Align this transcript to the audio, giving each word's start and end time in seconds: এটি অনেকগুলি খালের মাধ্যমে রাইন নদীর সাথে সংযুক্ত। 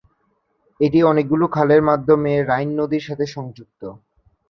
এটি 0.79 0.99
অনেকগুলি 1.03 1.47
খালের 1.55 1.81
মাধ্যমে 1.89 2.31
রাইন 2.49 2.69
নদীর 2.79 3.03
সাথে 3.07 3.25
সংযুক্ত। 3.27 3.81